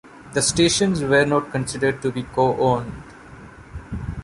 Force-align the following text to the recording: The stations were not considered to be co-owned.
The 0.33 0.41
stations 0.41 1.03
were 1.03 1.27
not 1.27 1.51
considered 1.51 2.01
to 2.01 2.11
be 2.11 2.23
co-owned. 2.23 3.03